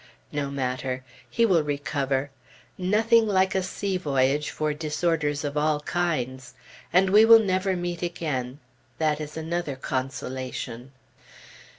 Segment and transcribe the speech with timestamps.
[0.31, 1.03] No matter!
[1.29, 2.31] He will recover!
[2.75, 6.55] Nothing like a sea voyage for disorders of all kinds.
[6.91, 8.57] And we will never meet again;
[8.97, 10.91] that is another consolation.